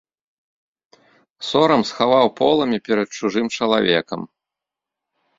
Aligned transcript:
Сорам 1.49 1.81
схаваў 1.89 2.27
поламі 2.39 2.77
перад 2.87 3.09
чужым 3.19 3.45
чалавекам. 3.57 4.21